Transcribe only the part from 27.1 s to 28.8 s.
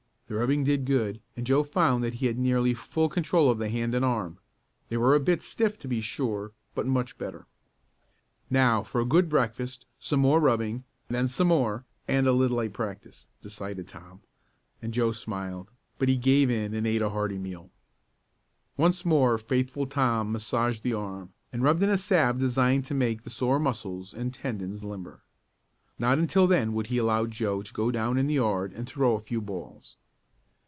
Joe to go down in the yard